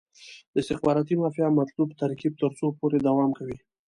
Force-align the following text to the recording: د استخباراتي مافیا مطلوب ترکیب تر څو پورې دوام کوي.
د 0.53 0.55
استخباراتي 0.61 1.15
مافیا 1.21 1.47
مطلوب 1.59 1.89
ترکیب 2.01 2.33
تر 2.41 2.51
څو 2.59 2.65
پورې 2.79 2.97
دوام 3.07 3.31
کوي. 3.39 3.57